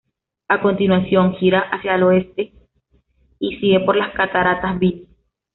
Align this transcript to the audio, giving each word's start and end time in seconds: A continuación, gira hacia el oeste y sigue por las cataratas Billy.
A 0.47 0.61
continuación, 0.63 1.35
gira 1.35 1.59
hacia 1.59 1.93
el 1.93 2.01
oeste 2.01 2.53
y 3.37 3.57
sigue 3.59 3.81
por 3.81 3.95
las 3.95 4.11
cataratas 4.15 4.79
Billy. 4.79 5.07